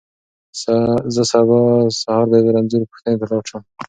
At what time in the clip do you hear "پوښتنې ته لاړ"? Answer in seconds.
2.89-3.43